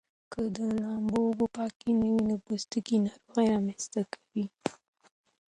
[0.31, 4.45] که د لامبو اوبه پاکې نه وي نو د پوستکي ناروغۍ رامنځته کوي.